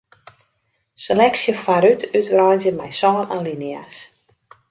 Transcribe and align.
Seleksje 1.03 1.53
foarút 1.63 2.01
útwreidzje 2.19 2.71
mei 2.77 2.93
sân 2.99 3.17
alinea's. 3.37 3.97